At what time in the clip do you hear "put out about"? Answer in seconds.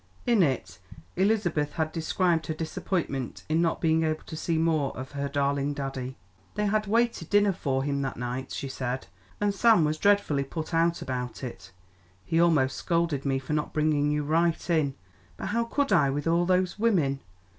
10.43-11.43